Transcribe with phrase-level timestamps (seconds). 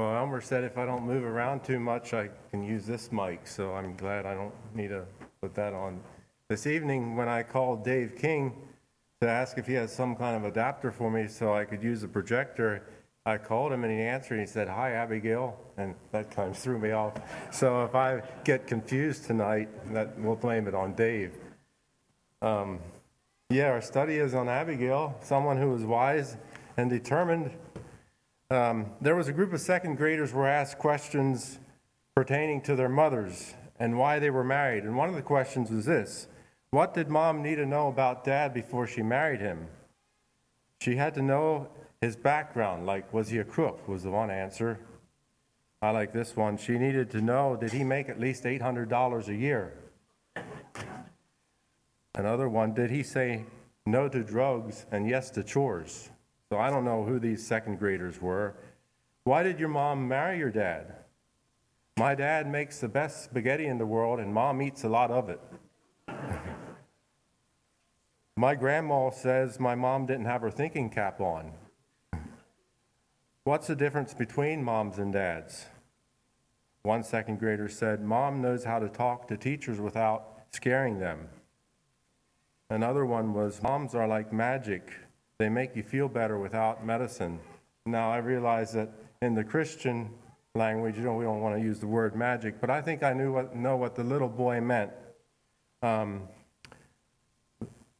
[0.00, 3.46] Well, Elmer said if I don't move around too much, I can use this mic,
[3.46, 5.04] so I'm glad I don't need to
[5.42, 6.00] put that on.
[6.48, 8.56] This evening, when I called Dave King
[9.20, 12.00] to ask if he has some kind of adapter for me so I could use
[12.00, 12.82] the projector,
[13.26, 14.38] I called him and he answered.
[14.38, 15.54] And he said, Hi, Abigail.
[15.76, 17.12] And that kind of threw me off.
[17.52, 21.34] So if I get confused tonight, that, we'll blame it on Dave.
[22.40, 22.78] Um,
[23.50, 26.38] yeah, our study is on Abigail, someone who was wise
[26.78, 27.50] and determined
[28.50, 31.58] um, there was a group of second graders were asked questions
[32.16, 34.84] pertaining to their mothers and why they were married.
[34.84, 36.26] And one of the questions was this
[36.70, 39.68] What did mom need to know about dad before she married him?
[40.80, 41.68] She had to know
[42.00, 43.86] his background, like, was he a crook?
[43.86, 44.80] Was the one answer.
[45.82, 46.56] I like this one.
[46.56, 49.74] She needed to know did he make at least $800 a year?
[52.14, 53.44] Another one, did he say
[53.86, 56.10] no to drugs and yes to chores?
[56.50, 58.56] So I don't know who these second graders were.
[59.22, 60.96] Why did your mom marry your dad?
[61.96, 65.28] My dad makes the best spaghetti in the world, and mom eats a lot of
[65.28, 65.40] it.
[68.36, 71.52] my grandma says my mom didn't have her thinking cap on.
[73.44, 75.66] What's the difference between moms and dads?
[76.82, 81.28] One second grader said, Mom knows how to talk to teachers without scaring them.
[82.70, 84.92] Another one was, Moms are like magic.
[85.40, 87.40] They make you feel better without medicine.
[87.86, 88.90] Now, I realize that
[89.22, 90.10] in the Christian
[90.54, 93.14] language, you know, we don't want to use the word magic, but I think I
[93.14, 94.90] knew what, know what the little boy meant.
[95.80, 96.28] Um,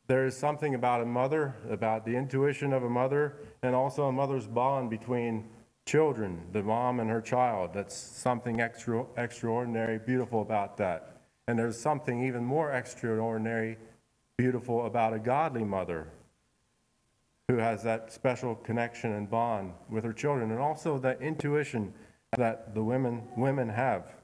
[0.07, 4.13] there is something about a mother, about the intuition of a mother, and also a
[4.13, 5.49] mother's bond between
[5.87, 7.71] children, the mom and her child.
[7.73, 11.23] That's something extra, extraordinary, beautiful about that.
[11.49, 13.79] And there's something even more extraordinary,
[14.37, 16.09] beautiful about a godly mother
[17.51, 21.93] who has that special connection and bond with her children, and also that intuition
[22.37, 24.15] that the women, women have.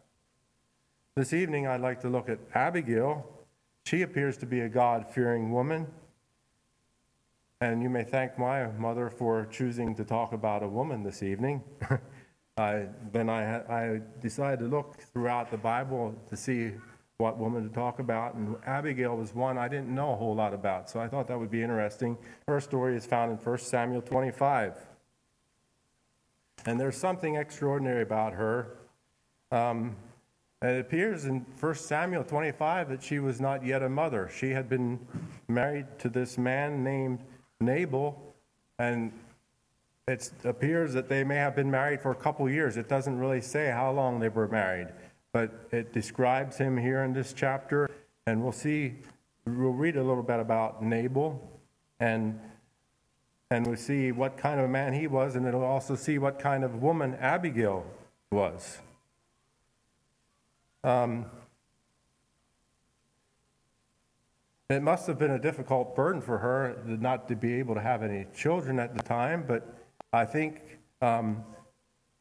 [1.16, 3.26] This evening, I'd like to look at Abigail.
[3.84, 5.88] She appears to be a God fearing woman.
[7.60, 11.64] And you may thank my mother for choosing to talk about a woman this evening.
[12.56, 16.74] I, then I, I decided to look throughout the Bible to see
[17.18, 20.52] what woman to talk about, and Abigail was one I didn't know a whole lot
[20.52, 22.18] about, so I thought that would be interesting.
[22.46, 24.74] Her story is found in 1 Samuel 25.
[26.66, 28.76] And there's something extraordinary about her.
[29.50, 29.96] Um,
[30.60, 34.28] it appears in 1 Samuel 25 that she was not yet a mother.
[34.34, 34.98] She had been
[35.48, 37.20] married to this man named
[37.60, 38.34] Nabal,
[38.78, 39.12] and
[40.06, 42.76] it appears that they may have been married for a couple years.
[42.76, 44.88] It doesn't really say how long they were married
[45.36, 47.90] but it describes him here in this chapter,
[48.26, 48.94] and we'll see,
[49.44, 51.38] we'll read a little bit about Nabal,
[52.00, 52.40] and
[53.50, 56.38] and we'll see what kind of a man he was, and it'll also see what
[56.38, 57.84] kind of woman Abigail
[58.32, 58.78] was.
[60.82, 61.26] Um,
[64.70, 68.02] it must have been a difficult burden for her not to be able to have
[68.02, 69.76] any children at the time, but
[70.14, 70.62] I think
[71.02, 71.44] um,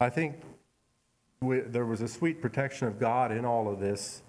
[0.02, 0.42] I think
[1.42, 4.22] we, there was a sweet protection of God in all of this,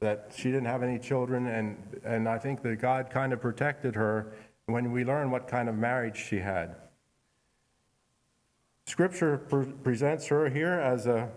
[0.00, 3.94] that she didn't have any children, and, and I think that God kind of protected
[3.94, 4.32] her
[4.66, 6.74] when we learn what kind of marriage she had.
[8.86, 11.30] Scripture pre- presents her here as a,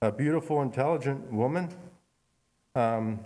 [0.00, 1.68] a beautiful, intelligent woman
[2.74, 3.20] um,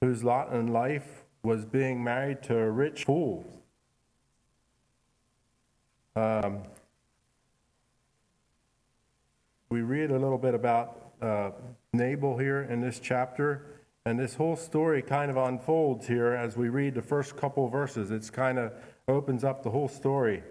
[0.00, 3.44] whose lot in life was being married to a rich fool.
[6.16, 6.62] Um,
[9.68, 11.50] we read a little bit about uh,
[11.92, 13.66] Nabal here in this chapter,
[14.04, 18.10] and this whole story kind of unfolds here as we read the first couple verses.
[18.10, 18.72] It's kind of
[19.08, 20.42] opens up the whole story.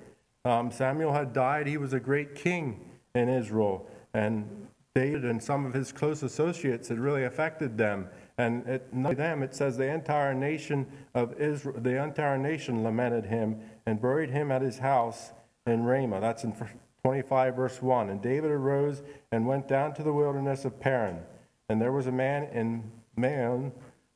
[0.43, 5.65] Um, Samuel had died, he was a great king in Israel, and David and some
[5.65, 8.07] of his close associates had really affected them.
[8.37, 13.25] And it, not them, it says the entire nation of Israel, the entire nation lamented
[13.25, 15.31] him and buried him at his house
[15.65, 16.19] in Ramah.
[16.21, 16.53] That's in
[17.05, 18.09] 25, verse 1.
[18.09, 21.19] And David arose and went down to the wilderness of Paran.
[21.69, 23.71] And there was a man in Maon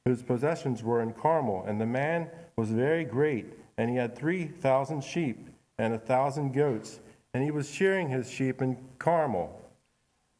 [0.06, 1.66] whose possessions were in Carmel.
[1.68, 3.46] And the man was very great,
[3.78, 7.00] and he had 3,000 sheep and a thousand goats.
[7.36, 9.56] And he was shearing his sheep in Carmel.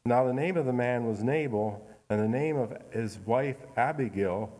[0.04, 4.50] Now the name of the man was Nabal, and the name of his wife Abigail.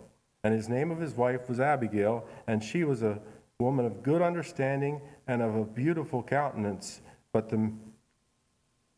[0.44, 3.18] And his name of his wife was Abigail, and she was a
[3.58, 7.00] woman of good understanding and of a beautiful countenance
[7.32, 7.72] but the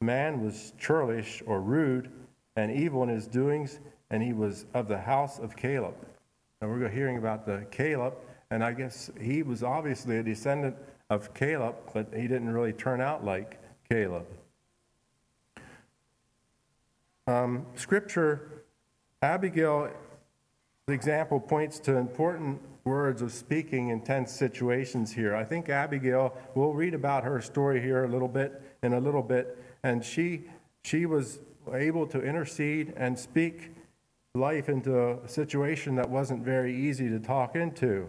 [0.00, 2.10] man was churlish or rude
[2.56, 3.80] and evil in his doings,
[4.10, 5.94] and he was of the house of Caleb.
[6.60, 8.14] And we're hearing about the Caleb,
[8.50, 10.76] and I guess he was obviously a descendant
[11.10, 13.58] of Caleb, but he didn't really turn out like
[13.88, 14.26] Caleb.
[17.26, 18.64] um, Scripture,
[19.20, 19.90] Abigail,
[20.86, 25.34] the example points to important words of speaking in tense situations here.
[25.36, 29.22] I think Abigail, we'll read about her story here a little bit in a little
[29.22, 30.44] bit, and she
[30.82, 31.38] she was
[31.72, 33.70] able to intercede and speak
[34.34, 38.08] life into a situation that wasn't very easy to talk into.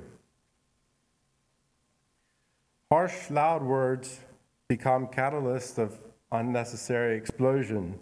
[2.90, 4.20] Harsh, loud words
[4.68, 6.00] become catalysts of
[6.32, 8.00] unnecessary explosion.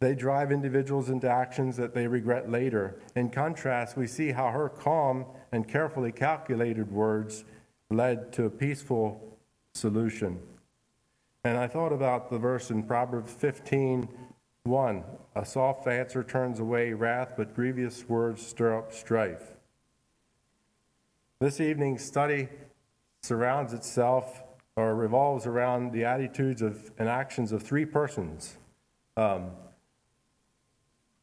[0.00, 3.00] They drive individuals into actions that they regret later.
[3.16, 7.44] In contrast, we see how her calm and carefully calculated words
[7.90, 9.38] led to a peaceful
[9.74, 10.38] solution.
[11.44, 14.08] And I thought about the verse in Proverbs 15
[14.64, 15.04] 1.
[15.34, 19.52] A soft answer turns away wrath, but grievous words stir up strife.
[21.40, 22.48] This evening's study
[23.22, 24.42] surrounds itself
[24.76, 28.58] or revolves around the attitudes of, and actions of three persons.
[29.16, 29.52] Um,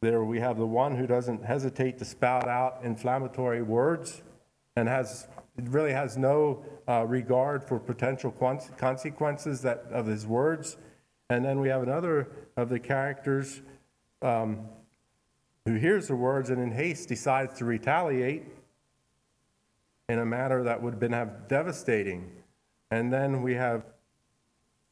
[0.05, 4.21] there we have the one who doesn't hesitate to spout out inflammatory words
[4.75, 8.31] and has really has no uh, regard for potential
[8.77, 10.77] consequences that, of his words.
[11.29, 13.61] And then we have another of the characters
[14.21, 14.67] um,
[15.65, 18.43] who hears the words and in haste decides to retaliate
[20.07, 22.31] in a manner that would have been have devastating.
[22.91, 23.85] And then we have,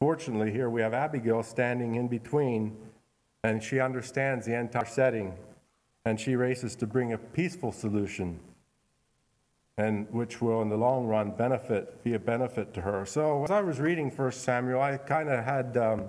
[0.00, 2.76] fortunately, here we have Abigail standing in between
[3.44, 5.34] and she understands the entire setting,
[6.04, 8.40] and she races to bring a peaceful solution,
[9.76, 13.04] and which will, in the long run, benefit be a benefit to her.
[13.06, 15.76] So, as I was reading First Samuel, I kind of had.
[15.76, 16.04] Um,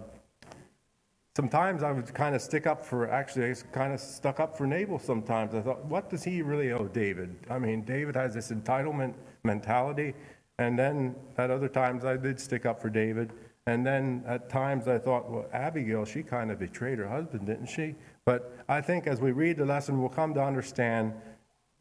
[1.36, 4.66] sometimes I would kind of stick up for, actually, I kind of stuck up for
[4.66, 5.54] Nabal sometimes.
[5.54, 7.36] I thought, what does he really owe David?
[7.50, 10.14] I mean, David has this entitlement mentality.
[10.58, 13.34] And then at other times, I did stick up for David.
[13.68, 17.66] And then at times I thought, well, Abigail, she kind of betrayed her husband, didn't
[17.66, 17.96] she?
[18.24, 21.14] But I think as we read the lesson, we'll come to understand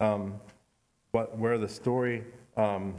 [0.01, 0.41] um,
[1.11, 2.25] what, where the story,
[2.57, 2.95] um,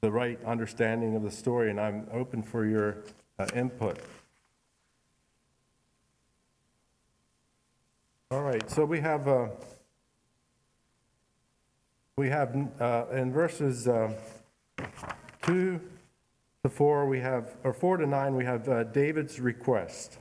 [0.00, 2.98] the right understanding of the story, and I'm open for your
[3.38, 3.98] uh, input.
[8.30, 9.46] All right, so we have uh,
[12.16, 14.12] we have uh, in verses uh,
[15.42, 15.80] two
[16.64, 20.18] to 4, we have, or 4 to 9, we have uh, David's request.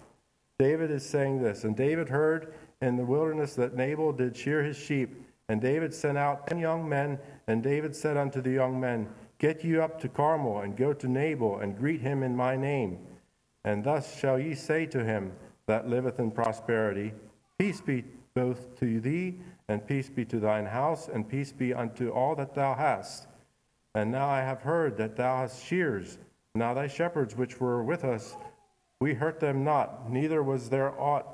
[0.60, 4.78] David is saying this And David heard in the wilderness that Nabal did shear his
[4.78, 5.16] sheep.
[5.50, 9.10] And David sent out ten young men, and David said unto the young men,
[9.40, 13.00] Get you up to Carmel, and go to Nabal, and greet him in my name.
[13.66, 15.34] And thus shall ye say to him
[15.66, 17.14] that liveth in prosperity,
[17.58, 18.04] Peace be
[18.34, 19.36] both to thee,
[19.68, 23.28] and peace be to thine house, and peace be unto all that thou hast.
[23.96, 26.18] And now I have heard that thou hast shears,
[26.56, 28.36] now thy shepherds which were with us,
[29.00, 31.26] we hurt them not, neither was there aught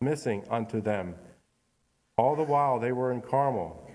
[0.00, 1.14] missing unto them.
[2.16, 3.88] All the while they were in Carmel.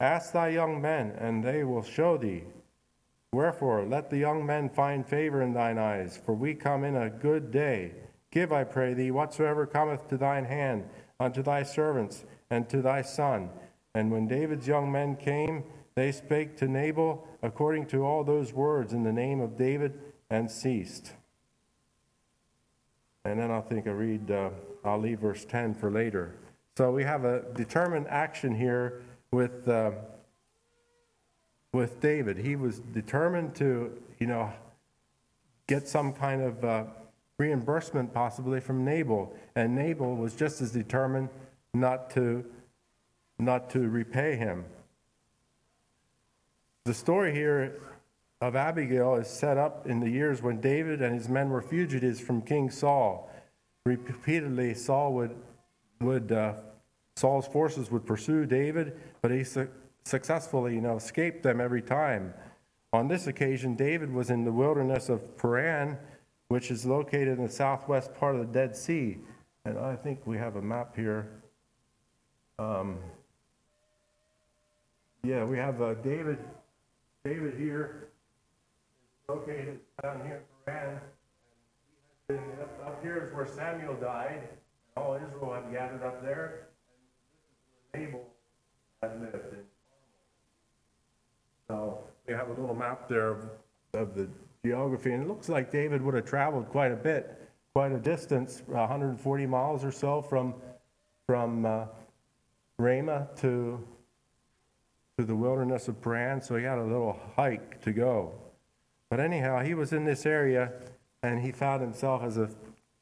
[0.00, 2.44] Ask thy young men, and they will show thee.
[3.32, 7.10] Wherefore, let the young men find favor in thine eyes, for we come in a
[7.10, 7.92] good day.
[8.30, 10.84] Give, I pray thee, whatsoever cometh to thine hand
[11.20, 13.50] unto thy servants and to thy son.
[13.94, 18.92] And when David's young men came, they spake to Nabal according to all those words
[18.92, 20.00] in the name of David
[20.34, 21.12] and ceased.
[23.24, 24.50] And then I think I read, uh,
[24.84, 26.34] I'll leave verse 10 for later.
[26.76, 29.92] So we have a determined action here with, uh,
[31.72, 32.36] with David.
[32.36, 34.52] He was determined to, you know,
[35.68, 36.84] get some kind of uh,
[37.38, 39.32] reimbursement possibly from Nabal.
[39.54, 41.28] And Nabal was just as determined
[41.72, 42.44] not to,
[43.38, 44.64] not to repay him.
[46.84, 47.80] The story here
[48.44, 52.20] of Abigail is set up in the years when David and his men were fugitives
[52.20, 53.30] from King Saul.
[53.86, 55.34] Repeatedly, Saul would,
[56.02, 56.52] would uh,
[57.16, 59.70] Saul's forces would pursue David, but he su-
[60.04, 62.34] successfully, you know, escaped them every time.
[62.92, 65.96] On this occasion, David was in the wilderness of Paran,
[66.48, 69.16] which is located in the southwest part of the Dead Sea.
[69.64, 71.30] And I think we have a map here.
[72.58, 72.98] Um,
[75.22, 76.38] yeah, we have uh, David,
[77.24, 78.08] David here
[79.28, 81.00] located down here in Paran.
[82.28, 84.40] And up, up here is where Samuel died,
[84.96, 86.68] and all Israel had gathered up there.
[87.92, 88.26] And this is where Nabal
[89.02, 89.56] had lived
[91.68, 93.50] So we have a little map there of,
[93.92, 94.28] of the
[94.64, 98.62] geography, and it looks like David would have traveled quite a bit, quite a distance,
[98.66, 100.54] 140 miles or so from
[101.26, 101.86] from uh,
[102.78, 103.82] Ramah to
[105.18, 106.40] to the wilderness of Paran.
[106.40, 108.32] So he had a little hike to go.
[109.14, 110.72] But anyhow, he was in this area
[111.22, 112.50] and he found himself as a,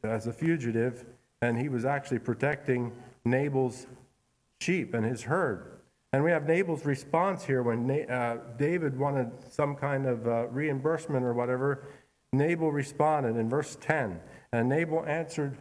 [0.05, 1.07] as a fugitive.
[1.41, 2.93] and he was actually protecting
[3.25, 3.87] Nabal's
[4.61, 5.81] sheep and his herd.
[6.13, 11.25] And we have Nabal's response here when uh, David wanted some kind of uh, reimbursement
[11.25, 11.87] or whatever.
[12.35, 14.21] Nabal responded in verse 10.
[14.53, 15.57] And Nabal answered,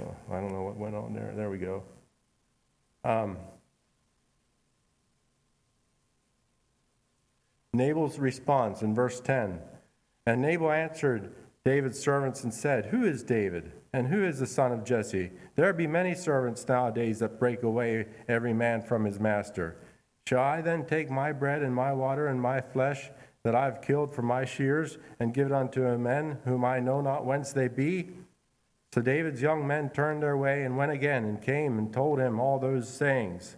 [0.00, 1.34] oh, I don't know what went on there.
[1.36, 1.82] There we go.
[3.04, 3.36] Um,
[7.76, 9.60] Nabal's response in verse 10.
[10.26, 11.32] And Nabal answered
[11.64, 13.72] David's servants and said, Who is David?
[13.92, 15.30] And who is the son of Jesse?
[15.54, 19.76] There be many servants nowadays that break away every man from his master.
[20.28, 23.10] Shall I then take my bread and my water and my flesh
[23.42, 27.00] that I have killed for my shears and give it unto men whom I know
[27.00, 28.10] not whence they be?
[28.92, 32.40] So David's young men turned their way and went again and came and told him
[32.40, 33.56] all those sayings.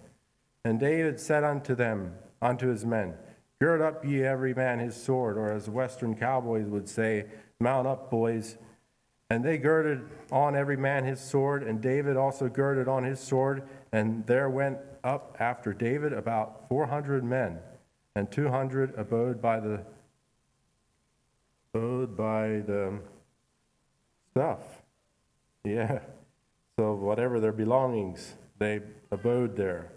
[0.65, 3.15] And David said unto them, unto his men,
[3.61, 7.27] Gird up ye every man his sword, or as Western cowboys would say,
[7.61, 8.57] Mount up, boys.
[9.31, 13.63] And they girded on every man his sword, and David also girded on his sword,
[13.93, 17.59] and there went up after David about 400 men,
[18.15, 19.85] and 200 abode by the
[21.75, 23.01] abode by the
[24.31, 24.63] stuff.
[25.65, 26.01] Yeah.
[26.79, 29.93] So whatever their belongings, they abode there.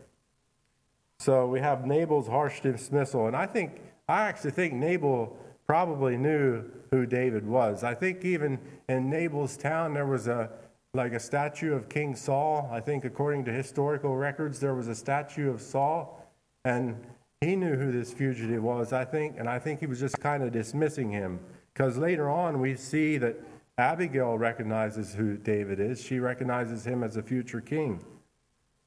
[1.22, 5.38] So we have Nabal's harsh dismissal, and I think I actually think Nabal
[5.68, 7.84] probably knew who David was.
[7.84, 8.58] I think even
[8.90, 10.50] in Nabal's town there was a
[10.96, 12.68] like a statue of King Saul.
[12.74, 16.28] I think according to historical records there was a statue of Saul,
[16.66, 17.00] and
[17.40, 18.92] he knew who this fugitive was.
[18.92, 21.40] I think, and I think he was just kind of dismissing him
[21.72, 23.36] because later on we see that
[23.78, 26.04] Abigail recognizes who David is.
[26.04, 28.04] She recognizes him as a future king.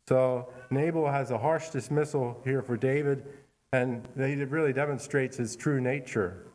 [0.09, 3.25] So Nabal has a harsh dismissal here for David,
[3.73, 6.47] and he really demonstrates his true nature.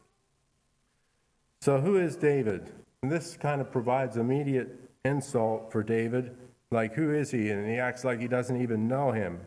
[1.61, 2.71] So, who is David?
[3.01, 6.35] And this kind of provides immediate insult for David.
[6.71, 7.49] Like, who is he?
[7.49, 9.39] And he acts like he doesn't even know him.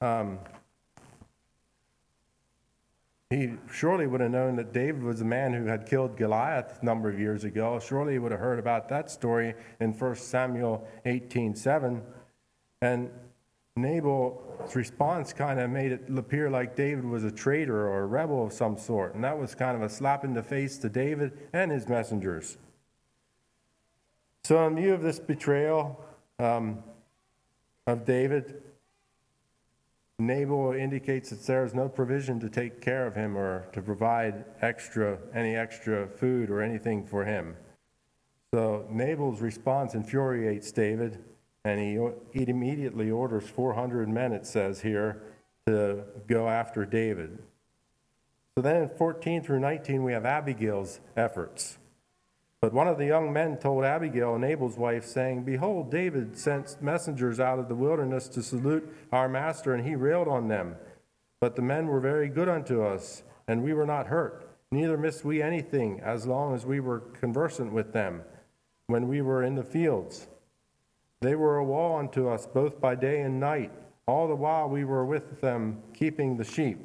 [0.00, 0.38] Um,
[3.28, 6.84] he surely would have known that David was the man who had killed Goliath a
[6.84, 7.78] number of years ago.
[7.78, 12.02] Surely he would have heard about that story in 1 Samuel 18 7.
[12.82, 13.10] And
[13.76, 18.46] Nabal's response kind of made it appear like David was a traitor or a rebel
[18.46, 19.14] of some sort.
[19.14, 22.58] And that was kind of a slap in the face to David and his messengers.
[24.44, 26.02] So, in view of this betrayal
[26.38, 26.82] um,
[27.86, 28.62] of David,
[30.18, 34.44] Nabal indicates that there is no provision to take care of him or to provide
[34.60, 37.56] extra any extra food or anything for him.
[38.52, 41.22] So Nabal's response infuriates David,
[41.64, 45.22] and he, he immediately orders 400 men, it says here,
[45.66, 47.38] to go after David.
[48.56, 51.78] So then in 14 through 19, we have Abigail's efforts.
[52.60, 57.40] But one of the young men told Abigail, Nabal's wife, saying, Behold, David sent messengers
[57.40, 60.76] out of the wilderness to salute our master, and he railed on them.
[61.40, 64.46] But the men were very good unto us, and we were not hurt.
[64.70, 68.22] Neither missed we anything, as long as we were conversant with them,
[68.88, 70.28] when we were in the fields.
[71.20, 73.72] They were a wall unto us both by day and night,
[74.06, 76.78] all the while we were with them keeping the sheep.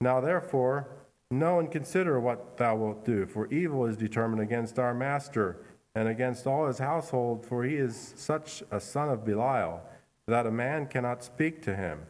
[0.00, 0.88] Now therefore,
[1.30, 5.56] know and consider what thou wilt do, for evil is determined against our master
[5.94, 9.82] and against all his household, for he is such a son of Belial
[10.26, 12.00] that a man cannot speak to him.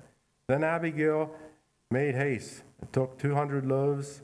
[0.48, 1.30] Then Abigail
[1.90, 4.22] made haste and took two hundred loaves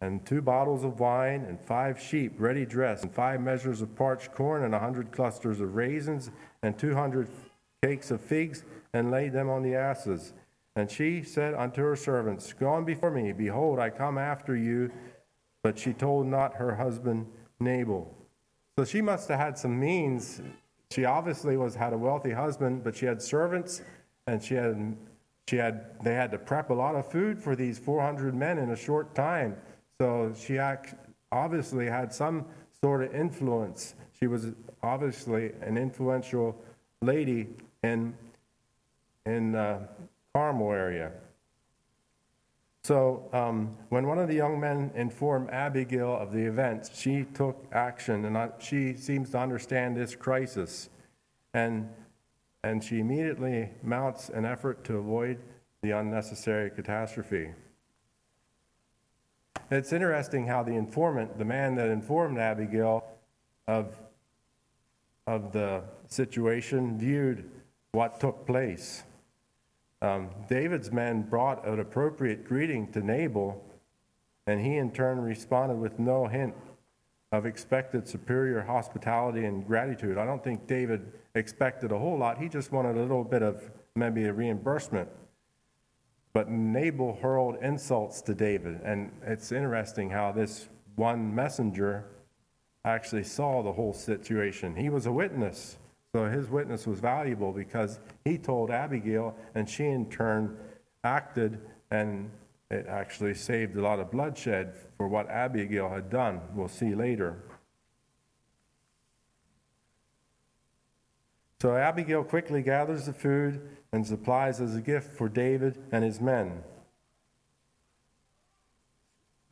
[0.00, 4.32] and two bottles of wine, and five sheep ready dressed, and five measures of parched
[4.32, 6.30] corn, and a hundred clusters of raisins,
[6.62, 7.28] and two hundred
[7.82, 10.32] cakes of figs, and laid them on the asses.
[10.74, 14.90] And she said unto her servants, Go on before me, behold, I come after you.
[15.62, 17.26] But she told not her husband
[17.58, 18.14] Nabal.
[18.78, 20.42] So she must have had some means.
[20.92, 23.82] She obviously was had a wealthy husband, but she had servants,
[24.26, 24.96] and she had
[25.48, 28.70] she had they had to prep a lot of food for these 400 men in
[28.70, 29.56] a short time
[30.00, 30.58] so she
[31.32, 32.46] obviously had some
[32.82, 33.94] sort of influence.
[34.18, 36.56] She was obviously an influential
[37.02, 37.48] lady
[37.82, 38.14] in
[39.24, 39.86] in uh,
[40.34, 41.12] Carmel area.
[42.84, 47.66] So um, when one of the young men informed Abigail of the events, she took
[47.72, 50.88] action, and she seems to understand this crisis,
[51.52, 51.88] and
[52.62, 55.38] and she immediately mounts an effort to avoid
[55.82, 57.50] the unnecessary catastrophe.
[59.70, 63.04] It's interesting how the informant, the man that informed Abigail
[63.66, 63.96] of,
[65.26, 67.50] of the situation, viewed
[67.90, 69.02] what took place.
[70.02, 73.64] Um, David's men brought an appropriate greeting to Nabal,
[74.46, 76.54] and he in turn responded with no hint
[77.32, 80.16] of expected superior hospitality and gratitude.
[80.16, 82.38] I don't think David expected a whole lot.
[82.38, 85.08] He just wanted a little bit of maybe a reimbursement.
[86.36, 92.04] But Nabal hurled insults to David, and it's interesting how this one messenger
[92.84, 94.76] actually saw the whole situation.
[94.76, 95.78] He was a witness,
[96.14, 100.58] so his witness was valuable because he told Abigail, and she in turn
[101.04, 101.58] acted,
[101.90, 102.30] and
[102.70, 106.42] it actually saved a lot of bloodshed for what Abigail had done.
[106.54, 107.44] We'll see later.
[111.62, 116.20] So Abigail quickly gathers the food and supplies as a gift for David and his
[116.20, 116.62] men.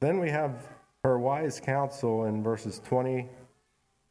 [0.01, 0.69] Then we have
[1.03, 3.27] her wise counsel in verses 20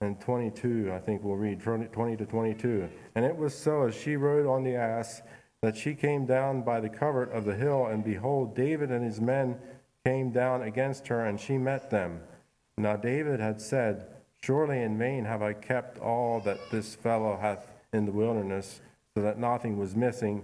[0.02, 0.92] and 22.
[0.92, 2.90] I think we'll read 20 to 22.
[3.14, 5.22] And it was so as she rode on the ass
[5.62, 9.22] that she came down by the covert of the hill, and behold, David and his
[9.22, 9.60] men
[10.04, 12.20] came down against her, and she met them.
[12.80, 14.08] Now David had said,
[14.42, 18.82] Surely in vain have I kept all that this fellow hath in the wilderness,
[19.16, 20.44] so that nothing was missing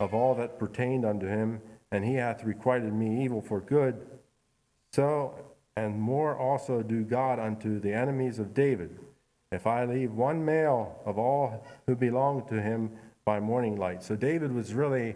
[0.00, 4.06] of all that pertained unto him, and he hath requited me evil for good.
[4.92, 5.34] So
[5.76, 8.98] and more also do God unto the enemies of David,
[9.50, 12.90] if I leave one male of all who belong to him
[13.24, 14.02] by morning light.
[14.02, 15.14] So David was really,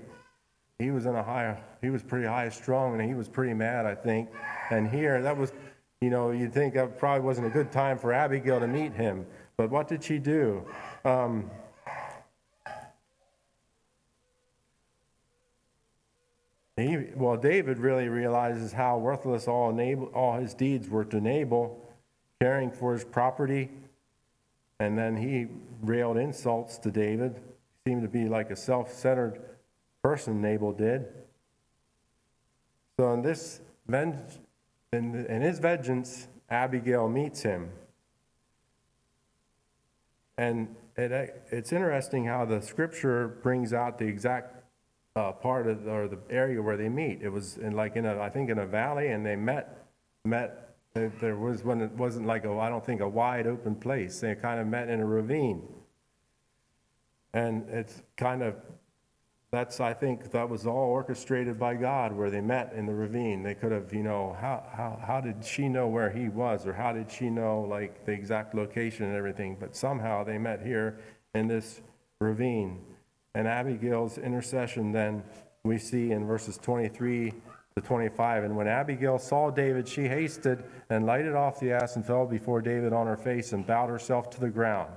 [0.78, 3.87] he was in a high, he was pretty high strung, and he was pretty mad,
[3.87, 4.31] I think.
[4.71, 5.52] And here, that was,
[6.00, 9.26] you know, you'd think that probably wasn't a good time for Abigail to meet him.
[9.57, 10.64] But what did she do?
[11.05, 11.50] Um,
[16.76, 21.80] he, well, David really realizes how worthless all, Nabal, all his deeds were to Nabal,
[22.40, 23.71] caring for his property,
[24.78, 25.47] and then he
[25.83, 27.40] railed insults to David.
[27.87, 29.40] Seemed to be like a self centered
[30.02, 31.06] person, Nabal did.
[32.99, 33.61] So, in this
[34.92, 37.71] in his vengeance, Abigail meets him.
[40.39, 44.55] And it, it's interesting how the scripture brings out the exact
[45.17, 47.23] uh, part of or the area where they meet.
[47.23, 49.87] It was in like in a I think in a valley, and they met
[50.25, 50.63] met.
[50.95, 54.21] There was when it wasn't like a I don't think a wide open place.
[54.21, 55.63] They kind of met in a ravine,
[57.35, 58.55] and it's kind of
[59.50, 63.43] that's I think that was all orchestrated by God where they met in the ravine.
[63.43, 66.73] They could have you know how how how did she know where he was or
[66.73, 69.57] how did she know like the exact location and everything?
[69.59, 70.99] But somehow they met here
[71.35, 71.83] in this
[72.21, 72.86] ravine.
[73.37, 75.23] And Abigail's intercession then
[75.63, 77.35] we see in verses 23
[77.75, 78.45] to 25.
[78.45, 82.63] And when Abigail saw David, she hasted and lighted off the ass and fell before
[82.63, 84.91] David on her face and bowed herself to the ground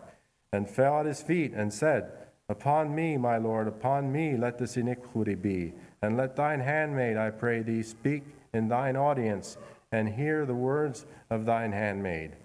[0.54, 2.14] and fell at his feet and said,
[2.48, 5.74] Upon me, my Lord, upon me let this iniquity be.
[6.02, 8.24] And let thine handmaid, I pray thee, speak
[8.54, 9.58] in thine audience,
[9.92, 12.38] and hear the words of thine handmaid.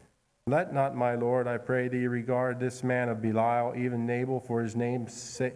[0.48, 4.60] Let not, my Lord, I pray thee, regard this man of Belial, even Nabal, for
[4.60, 5.54] his name's sake.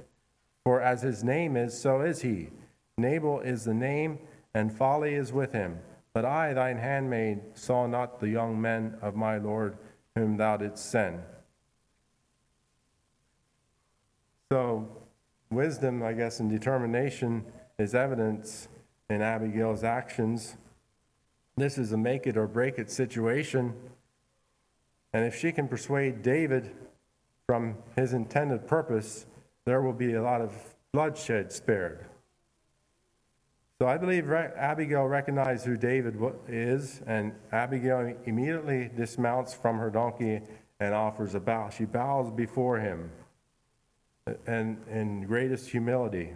[0.69, 2.51] For as his name is, so is he.
[2.99, 4.19] Nabal is the name,
[4.53, 5.79] and folly is with him.
[6.13, 9.79] But I, thine handmaid, saw not the young men of my Lord
[10.15, 11.23] whom thou didst send.
[14.53, 14.87] So,
[15.51, 17.47] wisdom, I guess, and determination
[17.79, 18.69] is evidence
[19.09, 20.59] in Abigail's actions.
[21.57, 23.73] This is a make it or break it situation.
[25.15, 26.73] And if she can persuade David
[27.47, 29.25] from his intended purpose,
[29.69, 30.53] there will be a lot of
[30.93, 32.07] bloodshed spared.
[33.79, 36.17] So I believe Abigail recognized who David
[36.49, 40.41] is, and Abigail immediately dismounts from her donkey
[40.81, 41.71] and offers a bow.
[41.71, 43.11] She bows before him
[44.27, 46.35] uh, and in greatest humility.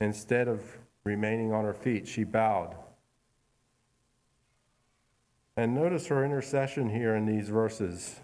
[0.00, 0.62] Instead of
[1.04, 2.74] remaining on her feet, she bowed.
[5.56, 8.16] And notice her intercession here in these verses.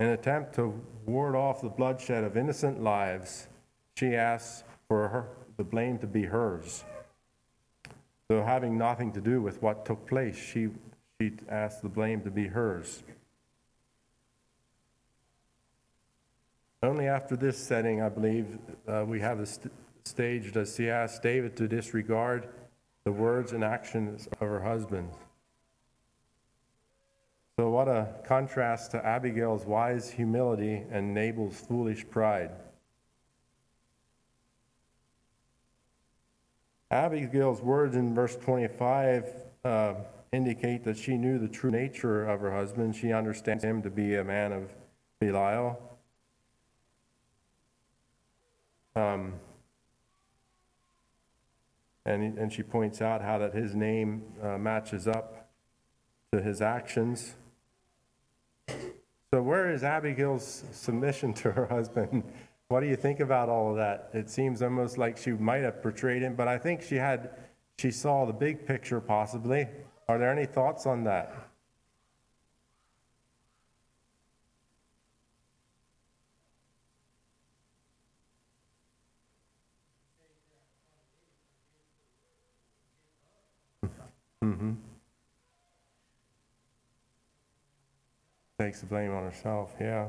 [0.00, 3.48] In an attempt to ward off the bloodshed of innocent lives,
[3.96, 6.84] she asks for her, the blame to be hers.
[8.28, 10.68] Though having nothing to do with what took place, she,
[11.20, 13.02] she asked the blame to be hers.
[16.80, 18.56] Only after this setting, I believe,
[18.86, 19.72] uh, we have the st-
[20.04, 22.48] stage does she ask David to disregard
[23.04, 25.10] the words and actions of her husband.
[27.58, 32.52] So, what a contrast to Abigail's wise humility and Nabal's foolish pride.
[36.92, 39.24] Abigail's words in verse 25
[39.64, 39.94] uh,
[40.32, 42.94] indicate that she knew the true nature of her husband.
[42.94, 44.70] She understands him to be a man of
[45.18, 45.98] Belial.
[48.94, 49.32] Um,
[52.06, 55.50] and, and she points out how that his name uh, matches up
[56.30, 57.34] to his actions.
[59.34, 62.22] So, where is Abigail's submission to her husband?
[62.68, 64.08] What do you think about all of that?
[64.14, 67.30] It seems almost like she might have portrayed him, but I think she had,
[67.78, 69.68] she saw the big picture possibly.
[70.08, 71.47] Are there any thoughts on that?
[88.60, 90.08] Takes the blame on herself, yeah.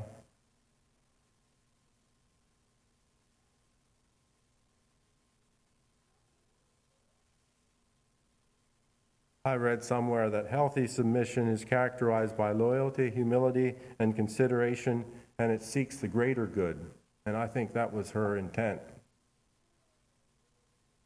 [9.44, 15.04] I read somewhere that healthy submission is characterized by loyalty, humility, and consideration,
[15.38, 16.78] and it seeks the greater good.
[17.24, 18.80] And I think that was her intent.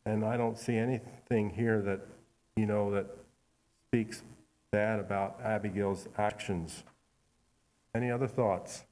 [0.05, 2.01] And I don't see anything here that,
[2.57, 3.07] you know, that
[3.89, 4.23] speaks
[4.73, 6.83] bad about Abigail's actions.
[7.95, 8.85] Any other thoughts?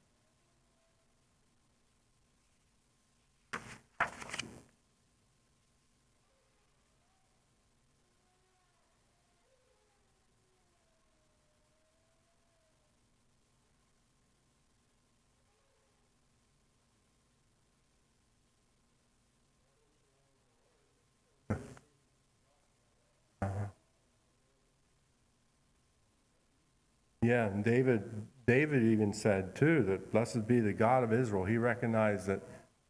[27.21, 28.03] Yeah, David,
[28.45, 31.45] David even said too that blessed be the God of Israel.
[31.45, 32.41] He recognized that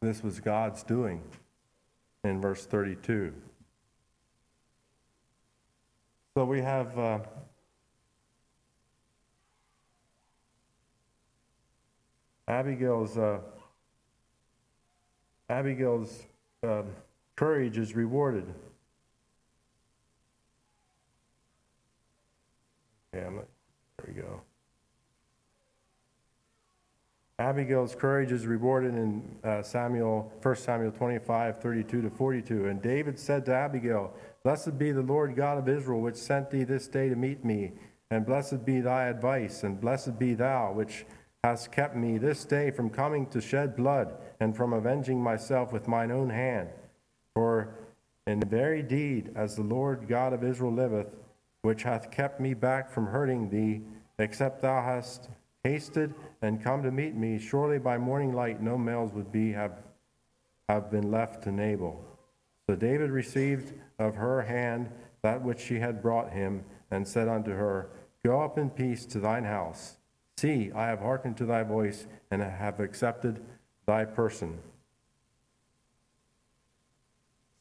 [0.01, 1.21] this was God's doing
[2.23, 3.33] in verse 32.
[6.35, 7.19] So we have uh,
[12.47, 13.39] Abigail's uh,
[15.49, 16.25] Abigail's
[16.63, 16.81] uh,
[17.35, 18.45] courage is rewarded.
[23.13, 24.41] Yeah, there we go.
[27.39, 32.67] Abigail's courage is rewarded in uh, Samuel, 1 Samuel 25, 32 to 42.
[32.67, 36.63] And David said to Abigail, Blessed be the Lord God of Israel, which sent thee
[36.63, 37.71] this day to meet me.
[38.11, 41.05] And blessed be thy advice, and blessed be thou, which
[41.43, 45.87] hast kept me this day from coming to shed blood, and from avenging myself with
[45.87, 46.69] mine own hand.
[47.33, 47.73] For
[48.27, 51.07] in very deed, as the Lord God of Israel liveth,
[51.63, 53.81] which hath kept me back from hurting thee,
[54.19, 55.29] except thou hast
[55.63, 56.13] hasted
[56.43, 59.81] and come to meet me, surely by morning light no males would be have,
[60.67, 62.03] have been left to Nabal.
[62.67, 64.89] So David received of her hand
[65.21, 67.89] that which she had brought him, and said unto her,
[68.25, 69.95] Go up in peace to thine house.
[70.37, 73.41] See, I have hearkened to thy voice, and have accepted
[73.85, 74.59] thy person.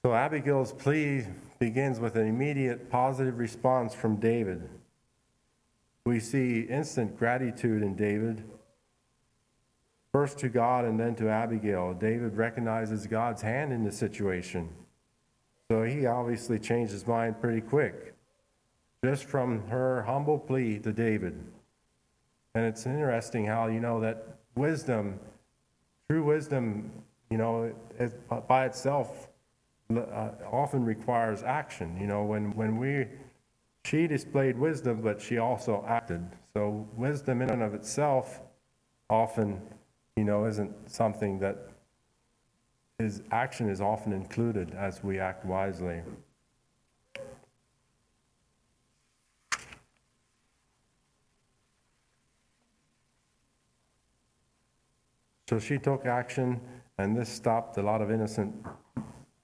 [0.05, 1.25] So Abigail's plea
[1.61, 4.69] begins with an immediate positive response from David.
[6.05, 8.43] We see instant gratitude in David,
[10.13, 11.95] first to God and then to Abigail.
[11.95, 14.69] David recognizes God's hand in the situation.
[15.71, 18.15] So he obviously changed his mind pretty quick,
[19.03, 21.43] just from her humble plea to David.
[22.55, 25.19] And it's interesting how, you know, that wisdom,
[26.11, 26.91] true wisdom,
[27.31, 29.29] you know, it, by itself
[29.97, 31.97] uh, often requires action.
[31.99, 33.07] You know, when, when we,
[33.87, 36.23] she displayed wisdom, but she also acted.
[36.53, 38.43] So wisdom in and of itself
[39.09, 39.63] often,
[40.17, 41.69] you know, isn't something that
[42.99, 46.03] is action is often included as we act wisely.
[55.49, 56.61] So she took action,
[56.97, 58.55] and this stopped a lot of innocent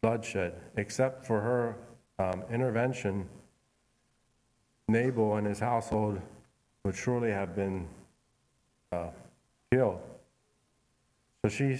[0.00, 0.54] bloodshed.
[0.76, 1.76] Except for her
[2.18, 3.28] um, intervention,
[4.88, 6.20] Nabal and his household
[6.84, 7.86] would surely have been
[8.90, 9.08] uh,
[9.70, 10.00] killed.
[11.48, 11.78] So she,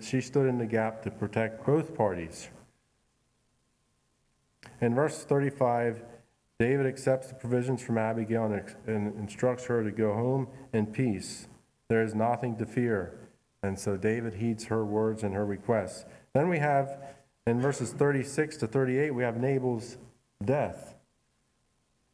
[0.00, 2.50] she stood in the gap to protect both parties.
[4.80, 6.04] In verse 35,
[6.60, 11.48] David accepts the provisions from Abigail and, and instructs her to go home in peace.
[11.88, 13.18] There is nothing to fear.
[13.64, 16.04] And so David heeds her words and her requests.
[16.32, 17.02] Then we have
[17.44, 19.98] in verses 36 to 38, we have Nabal's
[20.44, 20.94] death.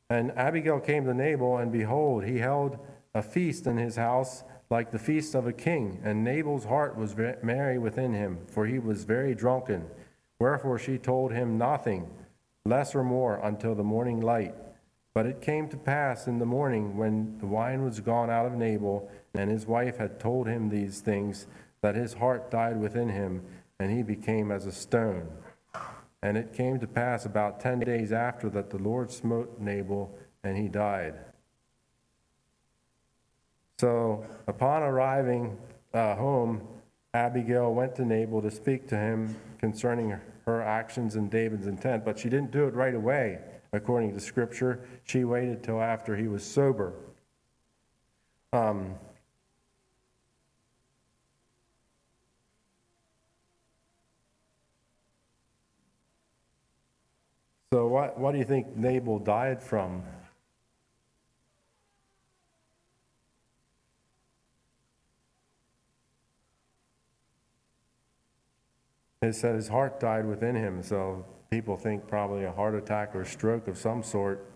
[0.08, 2.78] And Abigail came to Nabal, and behold, he held
[3.14, 6.00] a feast in his house like the feast of a king.
[6.02, 9.84] And Nabal's heart was merry within him, for he was very drunken.
[10.40, 12.08] Wherefore she told him nothing,
[12.64, 14.54] less or more, until the morning light.
[15.12, 18.54] But it came to pass in the morning, when the wine was gone out of
[18.54, 21.46] Nabal, and his wife had told him these things,
[21.82, 23.42] that his heart died within him
[23.78, 25.28] and he became as a stone.
[26.22, 30.56] And it came to pass about ten days after that the Lord smote Nabal, and
[30.56, 31.14] he died.
[33.82, 35.58] So upon arriving
[35.92, 36.62] uh, home,
[37.14, 40.16] Abigail went to Nabal to speak to him concerning
[40.46, 43.40] her actions and David's intent, but she didn't do it right away,
[43.72, 44.84] according to Scripture.
[45.02, 46.92] She waited till after he was sober.
[48.52, 48.94] Um,
[57.72, 60.04] so, what, what do you think Nabal died from?
[69.22, 73.24] It said his heart died within him, so people think probably a heart attack or
[73.24, 74.50] stroke of some sort.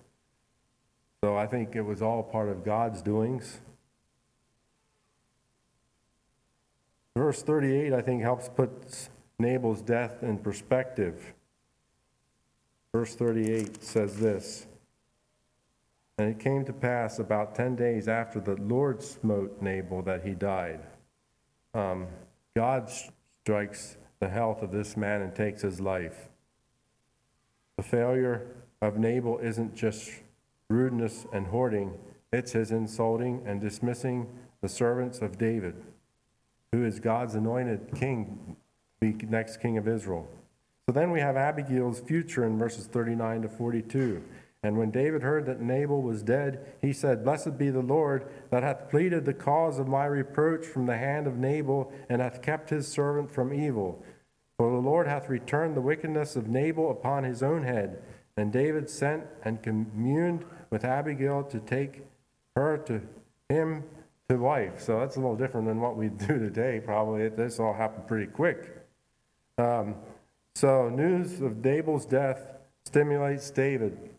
[1.22, 3.60] So I think it was all part of God's doings.
[7.16, 11.32] Verse 38, I think, helps put Nabal's death in perspective.
[12.92, 14.66] Verse 38 says this
[16.18, 20.32] And it came to pass about 10 days after the Lord smote Nabal that he
[20.32, 20.80] died.
[21.72, 22.08] Um,
[22.54, 22.90] God
[23.42, 26.28] strikes the health of this man and takes his life.
[27.76, 28.46] The failure
[28.80, 30.10] of Nabal isn't just
[30.68, 31.92] rudeness and hoarding,
[32.32, 34.26] it's his insulting and dismissing
[34.62, 35.74] the servants of David,
[36.72, 38.56] who is God's anointed king,
[39.00, 40.28] the next king of Israel.
[40.86, 44.22] So then we have Abigail's future in verses 39 to 42.
[44.66, 48.64] And when David heard that Nabal was dead, he said, Blessed be the Lord that
[48.64, 52.70] hath pleaded the cause of my reproach from the hand of Nabal, and hath kept
[52.70, 54.04] his servant from evil.
[54.58, 58.02] For the Lord hath returned the wickedness of Nabal upon his own head.
[58.36, 62.02] And David sent and communed with Abigail to take
[62.56, 63.00] her to
[63.48, 63.84] him
[64.28, 64.80] to wife.
[64.80, 66.82] So that's a little different than what we do today.
[66.84, 68.84] Probably this all happened pretty quick.
[69.58, 69.94] Um,
[70.56, 72.48] so news of Nabal's death
[72.84, 74.15] stimulates David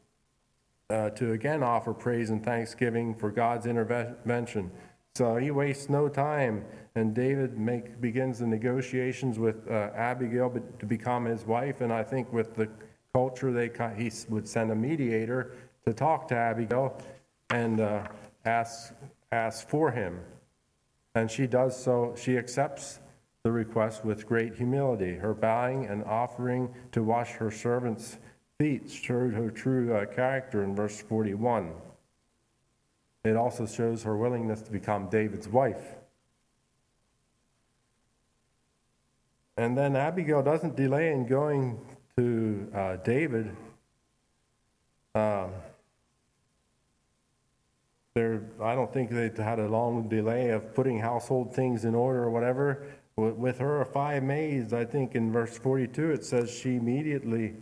[0.89, 4.71] uh, to again offer praise and thanksgiving for God's intervention.
[5.15, 6.63] So he wastes no time,
[6.95, 11.81] and David make, begins the negotiations with uh, Abigail to become his wife.
[11.81, 12.69] And I think with the
[13.13, 15.53] culture, they he would send a mediator
[15.85, 17.01] to talk to Abigail
[17.49, 18.07] and uh,
[18.45, 18.93] ask
[19.31, 20.19] ask for him.
[21.15, 22.13] And she does so.
[22.15, 22.99] She accepts
[23.43, 25.15] the request with great humility.
[25.15, 28.19] Her bowing and offering to wash her servant's
[28.59, 31.71] feet showed her true uh, character in verse 41.
[33.23, 35.93] It also shows her willingness to become David's wife.
[39.57, 41.79] And then Abigail doesn't delay in going
[42.17, 43.55] to uh, David.
[45.13, 45.49] Uh,
[48.15, 52.23] there, I don't think they had a long delay of putting household things in order
[52.23, 52.87] or whatever.
[53.17, 57.53] With her five maids, I think in verse 42 it says she immediately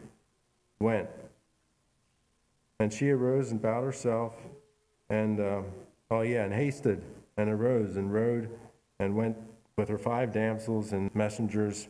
[0.85, 1.09] went.
[2.79, 4.33] And she arose and bowed herself
[5.09, 5.61] and, uh,
[6.11, 7.01] oh yeah, and hasted
[7.37, 8.49] and arose and rode
[8.99, 9.35] and went
[9.77, 11.87] with her five damsels and messengers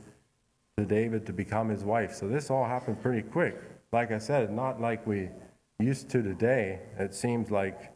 [0.78, 2.14] to David to become his wife.
[2.14, 3.62] So this all happened pretty quick.
[3.92, 5.30] Like I said, not like we
[5.78, 6.80] used to today.
[6.98, 7.94] It seems like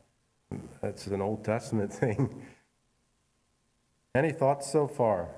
[0.84, 2.44] it's an Old Testament thing.
[4.14, 5.30] Any thoughts so far?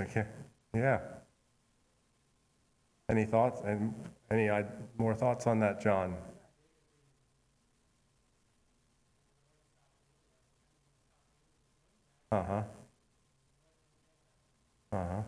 [0.00, 0.24] Okay,
[0.74, 1.00] yeah.
[3.10, 3.60] Any thoughts?
[3.62, 3.92] And
[4.30, 4.48] any
[4.96, 6.16] more thoughts on that, John?
[12.32, 12.62] Uh huh.
[14.92, 15.22] Uh huh.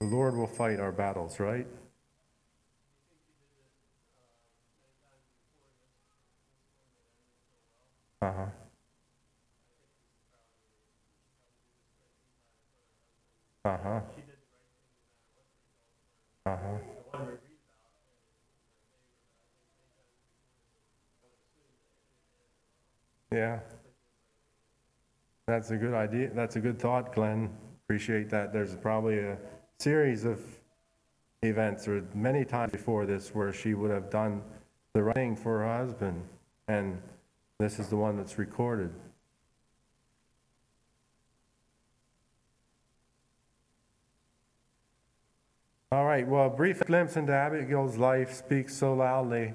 [0.00, 1.66] The Lord will fight our battles, right?
[8.22, 8.46] Uh huh.
[13.64, 14.00] Uh huh.
[16.46, 16.78] Uh-huh.
[23.32, 23.60] Yeah.
[25.46, 26.30] That's a good idea.
[26.34, 27.50] That's a good thought, Glenn.
[27.84, 28.52] Appreciate that.
[28.52, 29.36] There's probably a
[29.78, 30.40] series of
[31.42, 34.42] events or many times before this where she would have done
[34.94, 36.22] the right thing for her husband.
[36.68, 37.00] And
[37.58, 38.90] this is the one that's recorded.
[46.10, 49.54] Right, well, a brief glimpse into Abigail's life speaks so loudly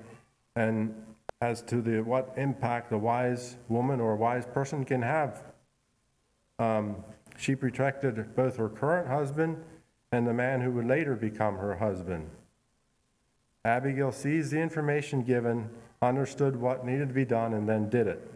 [0.56, 0.96] and
[1.42, 5.44] as to the what impact a wise woman or a wise person can have.
[6.58, 7.04] Um,
[7.38, 9.62] she protected both her current husband
[10.14, 12.30] and the man who would later become her husband.
[13.66, 15.70] Abigail seized the information given,
[16.02, 18.32] understood what needed to be done, and then did it.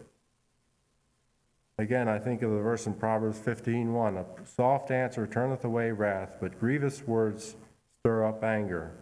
[1.78, 6.36] Again, I think of the verse in Proverbs 15:1, a soft answer turneth away wrath,
[6.38, 7.56] but grievous words
[8.00, 8.92] stir up anger.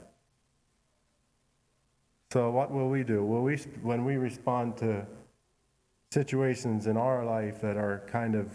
[2.33, 3.25] So, what will we do?
[3.25, 5.07] Will we, when we respond to
[6.11, 8.53] situations in our life that are kind of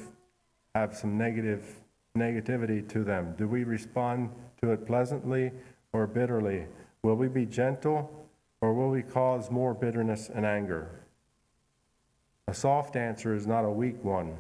[0.76, 1.82] have some negative
[2.18, 4.30] negativity to them, do we respond
[4.62, 5.52] to it pleasantly
[5.94, 6.66] or bitterly?
[7.04, 8.28] Will we be gentle
[8.62, 10.90] or will we cause more bitterness and anger?
[12.48, 14.38] A soft answer is not a weak one.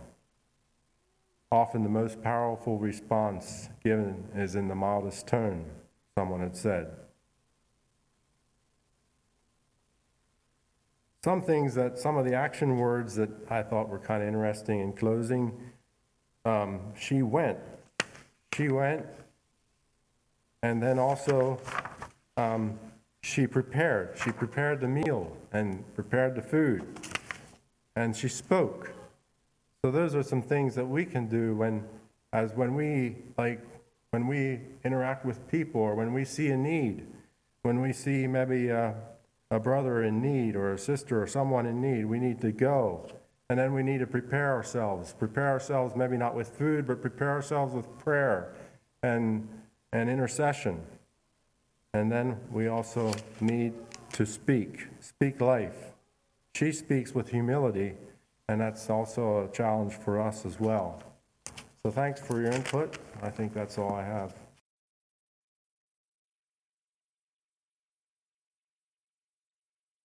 [1.51, 5.65] Often the most powerful response given is in the mildest tone,
[6.17, 6.91] someone had said.
[11.23, 14.81] Some things that, some of the action words that I thought were kind of interesting
[14.81, 15.53] in closing.
[16.43, 17.59] Um, she went.
[18.53, 19.05] She went.
[20.63, 21.59] And then also,
[22.35, 22.77] um,
[23.21, 24.17] she prepared.
[24.21, 26.85] She prepared the meal and prepared the food.
[27.95, 28.91] And she spoke.
[29.83, 31.85] So those are some things that we can do when,
[32.33, 33.61] as when we, like,
[34.13, 37.03] when we interact with people or when we see a need,
[37.63, 38.93] when we see maybe a,
[39.49, 43.09] a brother in need or a sister or someone in need, we need to go.
[43.49, 45.15] And then we need to prepare ourselves.
[45.17, 48.53] Prepare ourselves, maybe not with food, but prepare ourselves with prayer
[49.01, 49.49] and,
[49.91, 50.79] and intercession.
[51.95, 53.73] And then we also need
[54.11, 55.91] to speak, speak life.
[56.53, 57.93] She speaks with humility,
[58.47, 61.01] and that's also a challenge for us as well.
[61.83, 62.99] So thanks for your input.
[63.23, 64.33] I think that's all I have.